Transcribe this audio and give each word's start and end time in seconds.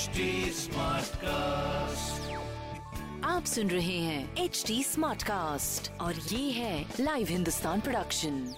HD 0.00 0.26
Smartcast. 0.56 2.20
आप 3.24 3.44
सुन 3.44 3.70
रहे 3.70 3.98
हैं 3.98 4.36
एच 4.36 4.64
डी 4.66 4.84
स्मार्ट 4.84 5.22
कास्ट 5.22 5.90
और 6.00 6.14
ये 6.14 6.50
है 6.50 6.94
लाइव 7.00 7.26
हिंदुस्तान 7.28 7.80
प्रोडक्शन 7.80 8.54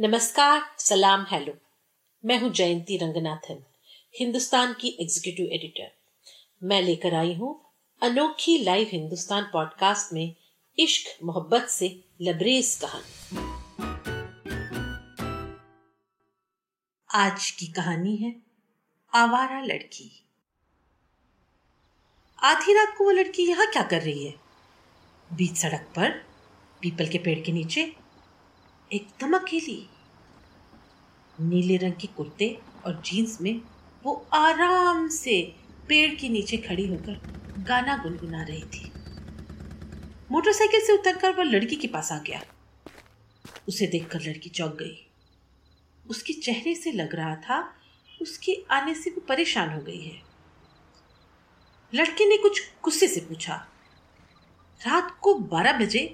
नमस्कार 0.00 0.62
सलाम 0.78 1.26
हेलो। 1.30 1.52
मैं 2.24 2.38
हूँ 2.40 2.50
जयंती 2.50 2.96
रंगनाथन 2.96 3.62
हिंदुस्तान 4.20 4.72
की 4.72 4.88
एग्जीक्यूटिव 5.00 5.52
एडिटर 5.52 5.90
मैं 6.62 6.82
लेकर 6.82 7.14
आई 7.14 7.34
हूँ 7.34 7.54
अनोखी 8.02 8.58
लाइव 8.58 8.88
हिंदुस्तान 8.92 9.50
पॉडकास्ट 9.52 10.12
में 10.12 10.34
इश्क 10.78 11.24
मोहब्बत 11.24 11.68
से 11.68 12.04
लबरेज 12.22 12.74
कहानी। 12.84 13.38
आज 17.10 17.50
की 17.50 17.66
कहानी 17.66 18.16
है 18.16 18.34
आवारा 19.14 19.60
लड़की। 19.60 20.16
आधी 22.42 22.74
रात 22.74 22.94
को 22.98 23.04
वो 23.04 23.10
लड़की 23.10 23.42
यहाँ 23.42 23.66
क्या 23.66 23.82
कर 23.82 24.02
रही 24.02 24.26
है? 24.26 24.34
बीच 25.32 25.56
सड़क 25.56 25.80
पर, 25.96 26.10
पीपल 26.80 27.08
के 27.08 27.18
पेड़ 27.18 27.40
के 27.40 27.52
नीचे 27.52 27.96
एकदम 28.92 29.36
अकेली। 29.36 29.90
नीले 31.40 31.76
रंग 31.76 31.92
के 31.92 32.06
कुर्ते 32.06 32.58
और 32.86 33.02
जीन्स 33.04 33.40
में 33.40 33.60
वो 34.04 34.26
आराम 34.32 35.08
से 35.08 35.54
पेड़ 35.88 36.14
के 36.14 36.28
नीचे 36.28 36.56
खड़ी 36.56 36.86
होकर 36.86 37.20
गाना 37.58 37.96
गुनगुना 37.96 38.42
रही 38.42 38.62
थी। 38.62 38.92
मोटरसाइकिल 40.32 40.80
से 40.80 40.92
उतरकर 40.92 41.32
वह 41.32 41.44
लड़की 41.44 41.76
के 41.76 41.88
पास 41.88 42.12
आ 42.12 42.18
गया। 42.18 42.42
उसे 43.68 43.86
देखकर 43.86 44.20
लड़की 44.20 44.50
चौंक 44.50 44.72
गई। 44.72 45.06
उसके 46.10 46.32
चेहरे 46.32 46.74
से 46.74 46.92
लग 46.92 47.14
रहा 47.14 47.36
था 47.36 47.76
उसके 48.22 48.64
आने 48.70 48.94
से 48.94 49.10
वो 49.10 49.20
परेशान 49.20 49.70
हो 49.70 49.80
गई 49.80 50.00
है। 50.00 50.29
लड़के 51.92 52.26
ने 52.26 52.36
कुछ 52.36 52.62
गुस्से 52.84 53.08
से 53.08 53.20
पूछा, 53.20 53.54
रात 54.80 55.16
को 55.22 55.34
बारह 55.34 55.78
बजे 55.78 56.06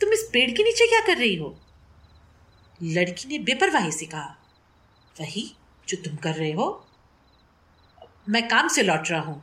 तुम 0.00 0.12
इस 0.12 0.28
पेड़ 0.32 0.50
के 0.50 0.62
नीचे 0.64 0.86
क्या 0.86 1.00
कर 1.06 1.16
रही 1.18 1.34
हो? 1.36 1.56
लड़की 2.80 3.28
ने 3.28 3.38
बेपरवाही 3.44 3.92
से 3.92 4.06
कहा, 4.06 4.36
वही 5.16 5.50
जो 5.88 5.96
तुम 6.04 6.16
कर 6.16 6.34
रहे 6.34 6.52
हो। 6.52 6.86
मैं 8.28 8.46
काम 8.48 8.68
से 8.68 8.82
लौट 8.82 9.10
रहा 9.10 9.20
हूँ। 9.20 9.42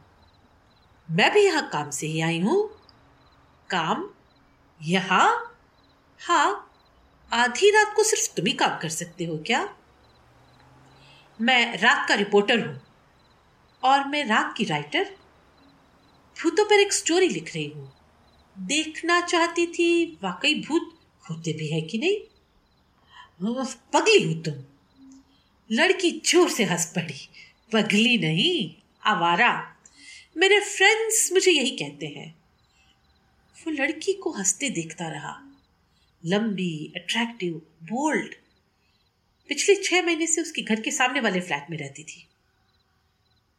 मैं 1.09 1.31
भी 1.33 1.45
यहाँ 1.45 1.69
काम 1.69 1.89
से 1.89 2.07
ही 2.07 2.21
आई 2.21 2.39
हूँ। 2.39 2.63
काम 3.69 4.09
यहाँ? 4.81 5.57
हाँ 6.19 6.67
आधी 7.31 7.69
रात 7.71 7.93
को 7.95 8.03
सिर्फ़ 8.03 8.35
तुम 8.35 8.45
ही 8.45 8.53
काम 8.53 8.77
कर 8.79 8.89
सकते 8.89 9.25
हो 9.25 9.37
क्या? 9.37 9.67
मैं 11.39 11.77
रात 11.77 12.07
का 12.07 12.15
रिपोर्टर 12.15 12.67
हूँ 12.67 12.79
और 13.83 14.07
मैं 14.07 14.25
रात 14.25 14.53
की 14.57 14.65
राइटर 14.65 15.15
भूतों 16.43 16.65
पर 16.65 16.79
एक 16.79 16.93
स्टोरी 16.93 17.27
लिख 17.27 17.55
रही 17.55 17.67
हूँ। 17.67 17.93
देखना 18.57 19.21
चाहती 19.21 19.67
थी, 19.67 20.19
वाकई 20.23 20.55
भूत 20.55 20.99
होते 21.29 21.53
भी 21.53 21.67
है 21.67 21.81
कि 21.81 21.97
नहीं? 21.97 22.17
पगली 23.93 24.23
हूँ 24.23 24.43
तुम। 24.43 24.53
लड़की 25.71 26.11
ज़ोर 26.25 26.49
से 26.49 26.63
हंस 26.63 26.85
पड़ी। 26.85 27.29
पगली 27.71 28.17
नहीं, 28.17 28.81
आवारा। 29.03 29.75
मेरे 30.37 30.59
फ्रेंड्स 30.59 31.31
मुझे 31.33 31.51
यही 31.51 31.71
कहते 31.71 32.05
हैं। 32.07 32.35
वो 33.55 33.71
लड़की 33.71 34.13
को 34.13 34.31
हँसते 34.31 34.69
देखता 34.69 35.07
रहा। 35.07 35.41
लंबी 36.25 36.93
अट्रैक्टिव 36.95 37.53
बोल्ड 37.83 38.35
पिछले 39.49 39.75
छह 39.75 40.01
महीने 40.01 40.27
से 40.27 40.41
उसके 40.41 40.61
घर 40.61 40.81
के 40.81 40.91
सामने 40.91 41.19
वाले 41.19 41.41
फ्लैट 41.41 41.67
में 41.71 41.77
रहती 41.77 42.03
थी। 42.03 42.27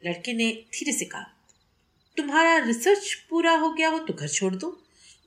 लड़के 0.06 0.32
ने 0.32 0.52
धीरे 0.52 0.92
से 0.92 1.04
कहा 1.04 1.41
तुम्हारा 2.16 2.56
रिसर्च 2.56 3.12
पूरा 3.30 3.52
हो 3.52 3.70
गया 3.70 3.88
हो 3.88 3.98
तो 3.98 4.14
घर 4.14 4.28
छोड़ 4.28 4.54
दो। 4.54 4.76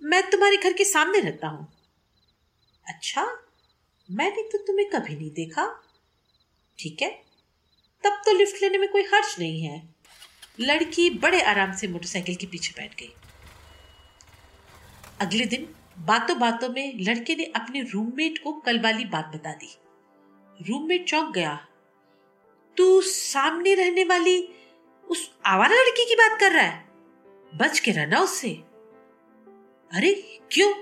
मैं 0.01 0.29
तुम्हारे 0.29 0.57
घर 0.57 0.73
के 0.73 0.83
सामने 0.83 1.19
रहता 1.19 1.47
हूँ। 1.47 1.67
अच्छा 2.85 3.25
मैंने 4.09 4.41
तो 4.43 4.57
तुम्हें 4.57 4.89
कभी 4.89 5.15
नहीं 5.15 5.29
देखा। 5.31 5.65
ठीक 6.79 7.01
है, 7.01 7.09
तब 8.03 8.21
तो 8.25 8.37
लिफ्ट 8.37 8.61
लेने 8.63 8.77
में 8.77 8.87
कोई 8.91 9.03
हर्ज 9.03 9.35
नहीं 9.39 9.61
है। 9.61 9.81
लड़की 10.59 11.09
बड़े 11.09 11.41
आराम 11.41 11.71
से 11.71 11.87
मोटरसाइकिल 11.87 12.35
के 12.35 12.47
पीछे 12.47 12.73
बैठ 12.77 12.95
गई। 12.99 13.13
अगले 15.21 15.45
दिन 15.45 15.67
बातों 15.97 16.37
बातों 16.39 16.69
में 16.69 16.99
लड़के 16.99 17.35
ने 17.35 17.45
अपने 17.55 17.81
रूममेट 17.83 18.37
को 18.43 18.53
कल 18.53 18.79
वाली 18.79 19.05
बात 19.05 19.31
बता 19.35 19.53
दी। 19.53 19.75
रूममेट 20.59 21.07
चौंक 21.07 21.33
गया। 21.33 21.55
तू 22.77 23.01
सामने 23.01 23.73
रहने 23.75 24.03
वाली 24.03 24.41
उस 25.07 25.29
आवारा 25.45 25.75
लड़की 25.75 26.05
की 26.05 26.15
बात 26.15 26.39
कर 26.39 26.51
रहा 26.51 26.63
है? 26.63 26.84
बच 27.53 27.79
के 27.79 27.91
रहना 27.91 28.19
उससे 28.19 28.49
अरे 29.91 30.39
क्यों? 30.51 30.73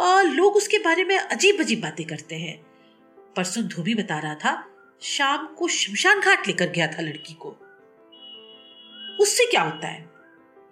आ, 0.00 0.22
लोग 0.22 0.56
उसके 0.56 0.78
बारे 0.78 1.04
में 1.04 1.18
अजीब 1.18 1.60
अजीब 1.60 1.80
बातें 1.80 2.06
करते 2.06 2.36
हैं। 2.36 2.56
परसों 3.36 3.64
धोबी 3.64 3.94
बता 3.94 4.18
रहा 4.18 4.34
था 4.34 4.52
शाम 5.02 5.46
को 5.46 5.68
शमशान 5.68 6.20
घाट 6.20 6.46
लेकर 6.46 6.70
गया 6.70 6.86
था 6.86 7.02
लड़की 7.02 7.34
को। 7.34 7.48
उससे 9.20 9.46
क्या 9.46 9.62
होता 9.62 9.88
है? 9.88 10.10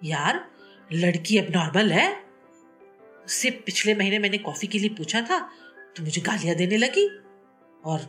यार 0.03 0.51
लड़की 0.93 1.37
अब 1.37 1.47
नॉर्मल 1.51 1.91
है। 1.91 2.23
उससे 3.25 3.51
पिछले 3.51 3.95
महीने 3.95 4.19
मैंने 4.19 4.37
कॉफ़ी 4.37 4.67
के 4.67 4.79
लिए 4.79 4.89
पूछा 4.89 5.21
था 5.21 5.39
तो 5.95 6.03
मुझे 6.03 6.21
गालियाँ 6.21 6.55
देने 6.55 6.77
लगी। 6.77 7.07
और 7.85 7.99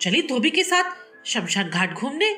चली 0.00 0.22
धोबी 0.22 0.50
के 0.50 0.64
साथ 0.64 0.96
शमशान 1.26 1.70
घाट 1.70 1.94
घूमने। 1.94 2.34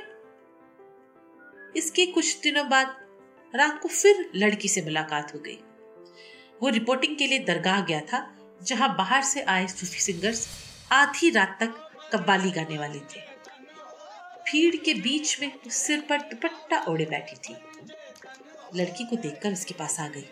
इसके 1.76 2.06
कुछ 2.06 2.40
दिनों 2.40 2.68
बाद 2.68 3.03
रात 3.54 3.80
को 3.82 3.88
फिर 3.88 4.30
लड़की 4.36 4.68
से 4.68 4.82
मुलाकात 4.82 5.34
हो 5.34 5.38
गई। 5.38 5.58
वो 6.62 6.68
रिपोर्टिंग 6.68 7.16
के 7.16 7.26
लिए 7.26 7.38
दरगाह 7.38 7.80
गया 7.80 8.00
था, 8.00 8.36
जहाँ 8.62 8.94
बाहर 8.96 9.22
से 9.22 9.42
आए 9.42 9.66
सूफी 9.66 10.00
सिंगर्स 10.00 10.46
आधी 10.92 11.30
रात 11.30 11.56
तक 11.60 11.90
कव्वाली 12.12 12.50
गाने 12.50 12.78
वाले 12.78 12.98
थे। 12.98 13.20
भीड़ 14.46 14.76
के 14.76 14.94
बीच 14.94 15.40
में 15.40 15.52
सिर 15.68 16.00
पर 16.00 16.20
दुपट्टा 16.20 16.80
ओढ़े 16.88 17.04
बैठी 17.04 17.36
थी। 17.36 17.56
लड़की 18.76 19.04
को 19.04 19.16
देखकर 19.16 19.52
उसके 19.52 19.74
पास 19.74 19.98
आ 20.00 20.08
गई 20.08 20.28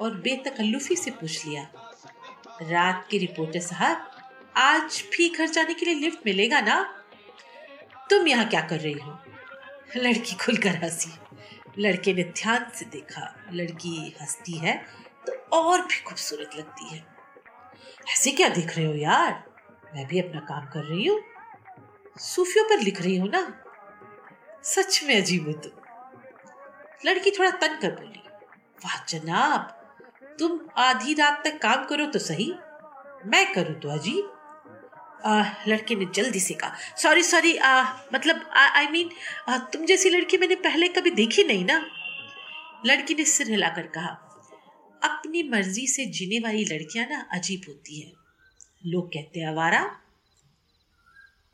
और 0.00 0.14
बेतकल्लुफी 0.14 0.96
से 0.96 1.10
पूछ 1.10 1.46
लिया, 1.46 1.68
रात 2.62 3.06
के 3.10 3.18
रिपोर्टर 3.18 3.60
साहब, 3.60 4.10
आज 4.56 5.02
भी 5.12 5.28
घर 5.28 5.48
जाने 5.48 5.74
के 5.74 5.86
लिए 5.86 5.94
लिफ्ट 5.94 6.26
मिलेगा 6.26 6.60
ना? 6.60 6.82
तुम 8.10 8.26
यहाँ 8.28 8.48
क्या 8.48 8.60
कर 8.60 8.80
रही 8.80 8.92
हो? 8.92 9.18
लड़की 9.96 10.34
खुलकर 10.34 10.76
हँसी। 10.84 11.10
लड़के 11.78 12.12
ने 12.14 12.22
ध्यान 12.22 12.66
से 12.74 12.84
देखा, 12.84 13.34
लड़की 13.52 14.16
हंसती 14.20 14.58
है 14.58 14.76
तो 15.26 15.32
और 15.52 15.80
भी 15.82 16.02
खूबसूरत 16.02 16.56
लगती 16.56 16.88
है। 16.88 17.04
ऐसे 18.08 18.30
क्या 18.30 18.48
देख 18.48 18.76
रहे 18.76 18.86
हो 18.86 18.94
यार? 18.94 19.32
मैं 19.94 20.06
भी 20.06 20.20
अपना 20.20 20.40
काम 20.40 20.66
कर 20.66 20.84
रही 20.84 21.06
हूँ। 21.06 21.20
सूफियों 22.20 22.64
पर 22.64 22.80
लिख 22.80 23.00
रही 23.02 23.16
हूँ 23.16 23.28
ना। 23.28 23.42
सच 24.64 25.00
में 25.04 25.16
अजीब 25.16 25.46
हो 25.46 25.52
तुम। 25.52 25.72
लड़की 27.06 27.30
थोड़ा 27.30 27.50
तन 27.50 27.78
कर 27.82 27.90
बोली, 27.90 28.22
वाह 28.84 29.04
जनाब, 29.08 29.76
तुम 30.38 30.60
आधी 30.78 31.14
रात 31.14 31.42
तक 31.44 31.58
काम 31.58 31.84
करो 31.84 32.06
तो 32.06 32.18
सही, 32.18 32.52
मैं 33.26 33.52
करूँ 33.52 33.74
तो 33.74 33.90
अजीब। 33.90 34.36
आ, 35.24 35.42
लड़के 35.68 35.94
ने 35.94 36.06
जल्दी 36.14 36.40
से 36.40 36.54
कहा 36.54 36.76
सॉरी 36.98 37.22
सॉरी 37.22 37.52
मतलब 38.14 38.48
आई 38.56 38.86
मीन 38.86 39.10
तुम 39.72 39.84
जैसी 39.86 40.10
लड़की 40.10 40.36
मैंने 40.36 40.54
पहले 40.56 40.88
कभी 40.88 41.10
देखी 41.10 41.44
नहीं 41.44 41.64
ना? 41.64 41.78
लड़की 42.86 43.14
ने 43.14 43.24
सिर 43.24 43.50
हिलाकर 43.50 43.86
कहा 43.86 44.08
अपनी 45.02 45.42
मर्ज़ी 45.42 45.86
से 45.86 46.06
जीने 46.06 46.38
वाली 46.38 46.64
लड़कियाँ 46.64 47.06
ना 47.06 47.20
अजीब 47.32 47.62
होती 47.68 48.00
हैं। 48.00 48.12
लोग 48.86 49.08
कहते 49.08 49.40
हैं 49.40 49.48
आवारा 49.48 49.84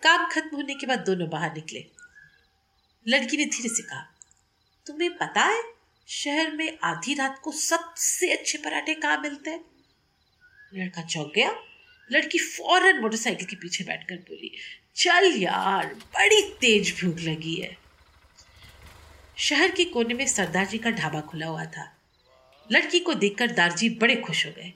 काम 0.03 0.27
खत्म 0.27 0.57
होने 0.57 0.75
के 0.75 0.87
बाद 0.87 0.99
दोनों 0.99 1.29
बाहर 1.31 1.55
निकले। 1.55 1.85
लड़की 3.07 3.37
ने 3.37 3.45
धीरे 3.45 3.69
से 3.69 3.83
कहा 3.83 4.01
तुम्हें 4.87 5.11
पता 5.17 5.45
है 5.45 5.63
शहर 6.09 6.51
में 6.53 6.79
आधी 6.85 7.15
रात 7.15 7.41
को 7.45 7.53
सबसे 7.53 8.33
अच्छे 8.33 8.59
पराठे 8.59 8.95
कहाँ 8.95 9.21
मिलते 9.21 9.51
हैं? 9.51 9.65
लड़का 10.75 11.03
चौंक 11.03 11.33
गया 11.35 11.51
लड़की 12.13 12.39
फ़ौरन 12.39 13.01
मोटरसाइकिल 13.01 13.47
के 13.47 13.57
पीछे 13.57 13.85
बैठकर 13.85 14.17
बोली, 14.17 14.53
चल 14.97 15.33
यार, 15.37 15.87
बड़ी 15.87 16.43
तेज 16.61 17.01
भूख 17.01 17.19
लगी 17.19 17.55
है। 17.55 17.77
शहर 19.37 19.71
के 19.71 19.85
कोने 19.85 20.15
में 20.15 20.27
सरदार 20.27 20.67
जी 20.67 20.79
का 20.79 20.91
ढाबा 20.91 21.21
खुला 21.21 21.47
हुआ 21.47 21.65
था। 21.65 21.97
लड़की 22.73 23.01
को 23.01 23.15
देखकर 23.15 23.51
दारजी 23.51 23.89
बड़े 23.89 24.17
खुश 24.17 24.47
हो 24.47 24.51
गए। 24.51 24.73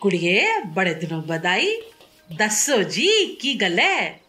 कुड़िए 0.00 0.60
बड़े 0.60 0.94
दिनों 0.94 1.22
बधाई 1.22 1.80
दसो 2.32 2.82
जी, 2.82 3.26
की 3.26 3.54
गल 3.54 3.78
है? 3.78 4.20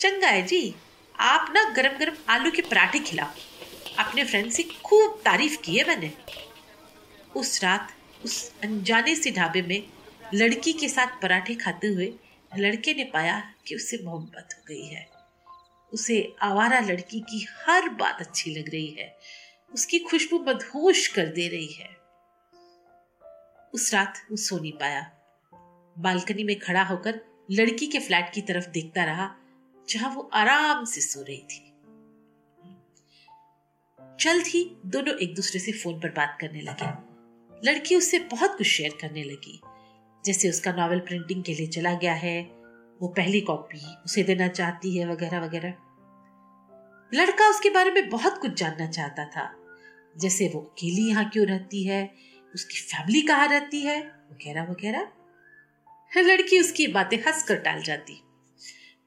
चंगा 0.00 0.28
है 0.28 0.42
जी, 0.46 0.74
आप 1.18 1.52
ना 1.54 1.70
गरम 1.70 1.98
गरम 1.98 2.16
आलू 2.28 2.50
के 2.50 2.62
पराठे 2.62 2.98
खिलाओ। 2.98 3.28
अपने 3.98 4.24
फ्रेंड 4.24 4.50
से 4.50 4.62
खूब 4.62 5.22
तारीफ़ 5.24 5.60
की 5.60 5.76
है 5.76 5.88
मैंने। 5.88 6.12
उस 7.36 7.64
रात, 7.64 7.94
उस 8.24 8.52
अनजाने 8.62 9.14
से 9.14 9.30
ढाबे 9.30 9.62
में 9.62 9.82
लड़की 10.34 10.72
के 10.72 10.88
साथ 10.88 11.22
पराठे 11.22 11.54
खाते 11.54 11.86
हुए 11.86 12.14
लड़के 12.56 12.94
ने 12.94 13.04
पाया 13.04 13.54
कि 13.66 13.74
उससे 13.74 13.98
मोहब्बत 14.04 14.48
हो 14.58 14.62
गई 14.68 14.86
है। 14.86 15.10
उसे 15.92 16.34
आवारा 16.42 16.80
लड़की 16.80 17.20
की 17.20 17.46
हर 17.50 17.88
बात 17.88 18.20
अच्छी 18.20 18.54
लग 18.54 18.70
रही 18.70 18.90
है। 18.90 19.16
उसकी 19.74 19.98
खुशबू 19.98 20.38
मदहोश 20.38 21.08
कर 21.08 21.26
दे 21.26 21.48
रही 21.48 21.72
है। 21.72 21.96
उस 23.74 23.94
रात 23.94 24.26
वो 24.30 24.36
सो 24.36 24.58
नहीं 24.58 24.72
पाया। 24.72 25.10
बालकनी 25.98 26.44
में 26.44 26.58
खड़ा 26.58 26.82
होकर 26.82 27.20
लड़की 27.50 27.86
के 27.86 27.98
फ्लैट 27.98 28.32
की 28.34 28.40
तरफ़ 28.40 28.68
देखता 28.68 29.04
रहा, 29.04 29.34
जहाँ 29.88 30.14
वो 30.14 30.30
आराम 30.32 30.84
से 30.84 31.00
सो 31.00 31.22
रही 31.22 31.42
थी। 31.42 31.72
जल्द 34.20 34.46
ही 34.46 34.76
दोनों 34.86 35.18
एक 35.18 35.34
दूसरे 35.34 35.60
से 35.60 35.72
फ़ोन 35.72 36.00
पर 36.00 36.08
बात 36.08 36.38
करने 36.40 36.60
लगे। 36.60 37.10
लड़की 37.70 37.96
उससे 37.96 38.18
बहुत 38.18 38.58
कुछ 38.58 38.66
शेयर 38.66 38.98
करने 39.00 39.24
लगी। 39.24 39.60
जैसे 40.24 40.48
उसका 40.50 40.72
नॉवल 40.72 41.00
प्रिंटिंग 41.00 41.44
के 41.44 41.54
लिए 41.54 41.66
चला 41.66 41.94
गया 41.94 42.14
है, 42.14 42.42
वो 43.02 43.08
पहली 43.08 43.40
कॉपी 43.40 43.80
उसे 44.04 44.22
देना 44.22 44.48
चाहती 44.48 44.98
है 44.98 45.06
वगैरह 45.12 45.40
वगैरह। 45.40 45.74
लड़का 47.14 47.48
उसके 47.48 47.70
बारे 47.70 47.90
में 47.90 48.08
बहुत 48.08 48.38
कुछ 48.38 48.52
जानना 48.52 48.86
चाहता 48.86 49.24
था। 49.24 49.56
जैसे 50.18 50.48
वो 50.48 50.60
अकेली 50.60 51.08
यहाँ 51.08 51.28
क्यों 51.28 51.46
रहती 51.46 51.84
है, 51.84 52.14
उसकी 52.54 52.78
फैमिली 52.78 53.22
कहाँ 53.22 53.48
रहती 53.48 53.80
है, 53.80 54.00
वगैरह 54.32 54.62
वगैरह। 54.62 55.08
लड़की 56.16 56.60
उसकी 56.60 56.86
बातें 56.86 57.16
हंस 57.18 57.42
कर 57.42 57.56
टाल 57.56 57.82
जाती। 57.82 58.22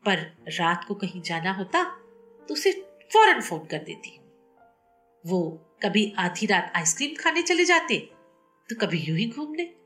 पर 0.05 0.17
रात 0.49 0.83
को 0.83 0.95
कहीं 0.95 1.21
जाना 1.21 1.51
होता 1.51 1.83
तो 2.49 2.53
उसे 2.53 2.71
फ़ौरन 3.13 3.41
फ़ोन 3.41 3.59
कर 3.59 3.77
देती। 3.77 4.19
वो 5.25 5.41
कभी 5.83 6.13
आधी 6.17 6.45
रात 6.45 6.73
आइसक्रीम 6.75 7.15
खाने 7.19 7.41
चले 7.41 7.65
जाते 7.65 7.97
तो 8.69 8.75
कभी 8.75 8.97
यूँ 8.99 9.17
ही 9.17 9.29
घूमने। 9.29 9.82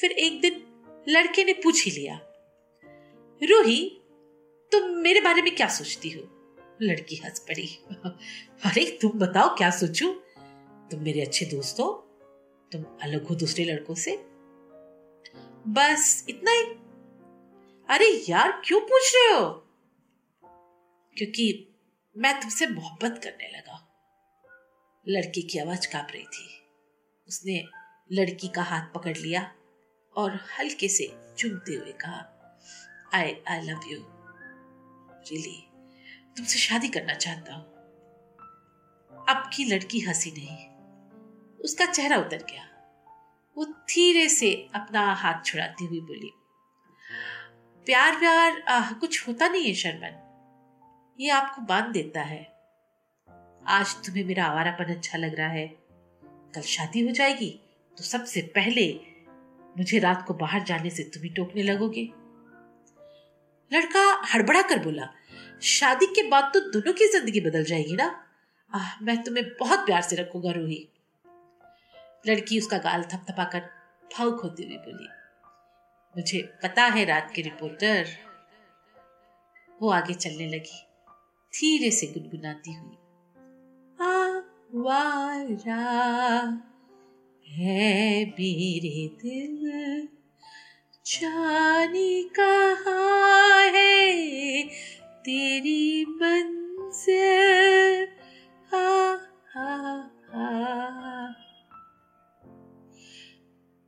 फिर 0.00 0.12
एक 0.12 0.40
दिन 0.40 0.66
लड़के 1.08 1.44
ने 1.44 1.52
पूछ 1.52 1.84
ही 1.84 1.90
लिया, 1.90 2.20
रूही, 3.42 4.00
तुम 4.72 4.82
मेरे 4.90 5.20
बारे 5.20 5.42
में 5.42 5.56
क्या 5.56 5.68
सोचती 5.68 6.10
हो? 6.10 6.22
लड़की 6.82 7.16
हंस 7.16 7.38
पड़ी। 7.38 7.66
अरे, 8.64 8.98
तुम 9.02 9.10
बताओ 9.10 9.56
क्या 9.56 9.70
सोचू? 9.70 10.12
तुम 10.90 11.00
मेरे 11.00 11.20
अच्छे 11.20 11.46
दोस्त 11.46 11.80
हो, 11.80 11.92
तुम 12.72 12.84
अलग 13.02 13.26
हो 13.26 13.34
दूसरे 13.34 13.64
लड़कों 13.64 13.94
से। 13.94 14.16
बस 15.68 16.26
इतना 16.28 16.50
ही। 16.50 16.62
अरे, 17.88 18.24
यार, 18.28 18.62
क्यों 18.64 18.80
पूछ 18.80 19.12
रहे 19.16 19.38
हो? 19.38 19.50
क्योंकि 21.18 21.68
मैं 22.16 22.40
तुमसे 22.40 22.66
मोहब्बत 22.66 23.20
करने 23.24 23.56
लगा। 23.56 23.90
लड़की 25.08 25.42
की 25.42 25.58
आवाज़ 25.58 25.92
काँप 25.92 26.06
रही 26.10 26.24
थी। 26.24 26.62
उसने 27.28 27.64
लड़की 28.12 28.48
का 28.48 28.62
हाथ 28.62 28.94
पकड़ 28.94 29.16
लिया। 29.16 29.54
और 30.16 30.40
हल्के 30.58 30.88
से 30.88 31.34
चुमते 31.38 31.74
हुए 31.74 31.92
कहा 31.92 32.30
I 33.14 33.36
I 33.48 33.60
love 33.60 33.80
you 33.88 33.98
really 35.10 35.68
तुमसे 36.36 36.58
शादी 36.58 36.88
करना 36.88 37.14
चाहता 37.14 37.54
हूँ? 37.54 37.64
अब 39.28 39.50
की 39.56 39.64
लड़की 39.64 40.00
हँसी 40.00 40.30
नहीं। 40.30 40.56
उसका 41.64 41.86
चेहरा 41.86 42.16
उतर 42.16 42.36
गया। 42.36 42.70
वो 43.56 43.64
धीरे 43.64 44.28
से 44.28 44.68
अपना 44.74 45.12
हाथ 45.12 45.44
छुड़ाती 45.44 45.86
हुई 45.86 46.00
बोली 46.00 46.30
प्यार 47.86 48.18
प्यार 48.18 48.60
आ, 48.60 48.90
कुछ 48.92 49.28
होता 49.28 49.48
नहीं 49.48 49.66
है 49.66 49.74
शर्मन। 49.74 50.20
ये 51.20 51.30
आपको 51.30 51.62
बाँध 51.62 51.92
देता 51.92 52.22
है। 52.22 52.42
आज 53.66 53.94
तुम्हें 54.06 54.24
मेरा 54.24 54.44
आवारापन 54.44 54.84
अच्छा 54.84 55.18
लग 55.18 55.34
रहा 55.34 55.48
है। 55.48 55.66
कल 56.54 56.60
शादी 56.60 57.00
हो 57.00 57.10
जाएगी 57.10 57.60
तो 57.98 58.04
सबसे 58.04 58.40
पहले 58.40 59.13
मुझे 59.76 59.98
रात 59.98 60.24
को 60.26 60.34
बाहर 60.34 60.62
जाने 60.62 60.90
से 60.90 61.02
तुम 61.04 61.22
ही 61.22 61.28
टोकने 61.28 61.62
लगोगे? 61.62 62.02
लड़का 63.70 64.02
हड़बड़ा 64.34 64.62
कर 64.62 64.78
बोला, 64.78 65.08
शादी 65.62 66.06
के 66.06 66.22
बाद 66.28 66.50
तो 66.54 66.60
दोनों 66.70 66.92
की 66.92 67.06
ज़िंदगी 67.08 67.40
बदल 67.40 67.64
जाएगी 67.64 67.96
ना? 67.96 68.08
आह, 68.70 68.98
मैं 69.02 69.22
तुम्हें 69.22 69.44
बहुत 69.60 69.78
प्यार 69.78 70.02
से 70.02 70.16
रखूँगा, 70.16 70.50
रूही. 70.50 70.88
लड़की 72.24 72.58
उसका 72.58 72.78
गाल 72.78 73.02
थपथपाकर 73.04 73.60
भावुक 74.10 74.40
होती 74.40 74.64
हुई 74.64 74.76
बोली, 74.78 75.08
मुझे 76.14 76.42
पता 76.62 76.82
है 76.86 77.04
रात 77.04 77.32
के 77.34 77.42
रिपोर्टर। 77.42 78.06
वो 79.82 79.90
आगे 79.90 80.14
चलने 80.14 80.46
लगी, 80.48 80.78
धीरे 81.52 81.90
से 81.90 82.06
गुनगुनाती 82.06 82.72
हुई 82.72 82.96
आवारा 84.76 85.44
है 87.54 88.24
मेरे 88.24 89.16
दिल 89.22 90.08
जानी 91.06 92.30
कहा 92.40 93.62
है 93.62 94.62
तेरी 94.98 96.04
मंजिल 96.04 98.06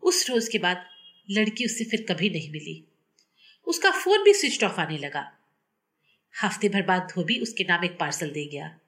उस 0.02 0.30
रोज 0.30 0.48
के 0.48 0.58
बाद 0.58 0.84
लड़की 1.30 1.64
उससे 1.64 1.84
फिर 1.84 2.06
कभी 2.08 2.30
नहीं 2.30 2.50
मिली। 2.50 2.84
उसका 3.66 3.90
फ़ोन 3.90 4.24
भी 4.24 4.34
स्विच 4.34 4.64
ऑफ़ 4.64 4.80
आने 4.80 4.98
लगा। 4.98 5.32
हफ़्ते 6.42 6.68
भर 6.68 6.82
बाद 6.82 7.02
धोबी 7.02 7.38
उसके 7.38 7.64
नाम 7.64 7.84
एक 7.84 7.90
पार्सल 7.90 8.30
दे 8.30 8.46
गया। 8.46 8.78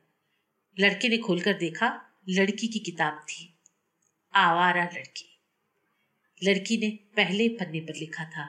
लड़के 0.80 1.08
ने 1.08 1.19
खोलकर 1.19 1.52
देखा, 1.52 2.00
लड़की 2.28 2.66
की 2.66 2.78
किताब 2.78 3.26
थी। 3.28 3.57
आवारा 4.38 4.85
लड़की। 4.85 5.26
लड़की 6.43 6.76
ने 6.79 6.90
पहले 7.17 7.49
पन्ने 7.49 7.81
पर 7.81 7.94
लिखा 7.94 8.25
था, 8.25 8.46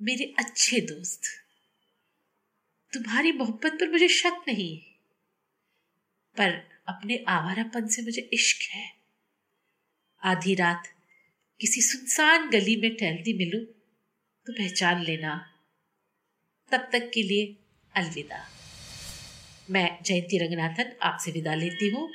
मेरे 0.00 0.24
अच्छे 0.38 0.80
दोस्त, 0.80 1.22
तुम्हारी 2.92 3.32
मोहब्बत 3.32 3.72
पर 3.72 3.90
मुझे 3.90 4.08
शक 4.08 4.44
नहीं, 4.48 4.76
पर 6.36 6.50
अपने 6.88 7.24
आवारापन 7.28 7.88
से 7.88 8.02
मुझे 8.02 8.28
इश्क 8.32 8.70
है। 8.70 8.86
आधी 10.22 10.54
रात 10.54 10.88
किसी 11.60 11.80
सुनसान 11.82 12.48
गली 12.50 12.76
में 12.76 12.94
टहलती 12.96 13.32
मिलूं 13.38 13.64
तो 14.46 14.52
पहचान 14.52 15.02
लेना। 15.02 15.34
तब 16.72 16.88
तक 16.92 17.10
के 17.14 17.22
लिए 17.22 17.56
अलविदा। 17.94 18.44
मैं 19.70 19.98
जयंती 20.02 20.38
रंगनाथन 20.38 20.92
आपसे 21.02 21.30
विदा 21.30 21.54
लेती 21.54 21.88
हूँ। 21.88 22.08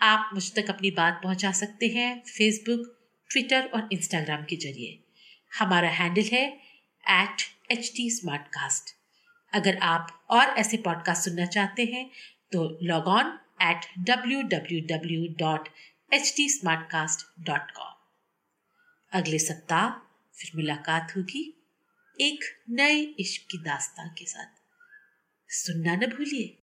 आप 0.00 0.30
मुझ 0.34 0.54
तक 0.54 0.66
अपनी 0.68 0.90
बात 0.90 1.20
पहुँचा 1.22 1.52
सकते 1.52 1.86
हैं 1.86 2.22
फेसबुक 2.22 3.08
ट्विटर 3.30 3.64
और 3.64 3.88
इंस्टाग्राम 3.92 4.44
के 4.44 4.56
ज़रिए। 4.56 5.04
हमारा 5.58 5.88
हैंडल 5.88 6.22
है 6.22 6.52
एट 7.08 7.36
एच 7.70 7.92
टी 7.96 8.20
अगर 9.52 9.76
आप 9.76 10.26
और 10.30 10.44
ऐसे 10.44 10.76
पॉडकास्ट 10.76 11.24
सुनना 11.24 11.46
चाहते 11.46 11.84
हैं 11.84 12.10
तो 12.52 12.78
log 12.82 13.04
on 13.04 13.40
at 13.62 13.80
W 13.98 14.42
W 14.42 14.80
W 14.80 15.26
dot 15.38 15.68
H 16.12 16.34
T 16.36 16.48
अगले 19.12 19.38
सप्ताह 19.38 19.88
फिर 20.38 20.50
मुलाकात 20.54 21.12
होगी 21.16 21.66
एक 22.20 22.40
नए 22.70 22.96
इश्क 23.00 23.50
की 23.50 23.58
दास्तान 23.58 24.08
के 24.08 24.24
साथ। 24.24 24.46
सुनना 25.48 25.96
न 25.96 26.06
भूलिए। 26.06 26.67